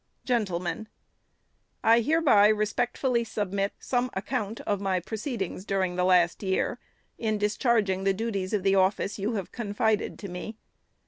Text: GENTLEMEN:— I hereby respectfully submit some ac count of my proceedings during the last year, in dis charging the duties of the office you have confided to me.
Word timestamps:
GENTLEMEN:— 0.25 0.87
I 1.93 1.99
hereby 1.99 2.47
respectfully 2.47 3.23
submit 3.23 3.73
some 3.77 4.09
ac 4.17 4.23
count 4.29 4.59
of 4.61 4.81
my 4.81 4.99
proceedings 4.99 5.63
during 5.63 5.95
the 5.95 6.03
last 6.03 6.41
year, 6.41 6.79
in 7.19 7.37
dis 7.37 7.55
charging 7.55 8.03
the 8.03 8.11
duties 8.11 8.51
of 8.51 8.63
the 8.63 8.73
office 8.73 9.19
you 9.19 9.33
have 9.33 9.51
confided 9.51 10.17
to 10.17 10.27
me. 10.27 10.57